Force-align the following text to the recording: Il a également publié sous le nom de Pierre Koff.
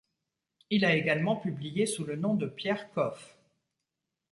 Il 0.71 0.83
a 0.83 0.95
également 0.95 1.35
publié 1.35 1.85
sous 1.85 2.03
le 2.05 2.15
nom 2.15 2.33
de 2.33 2.47
Pierre 2.47 2.89
Koff. 2.91 3.37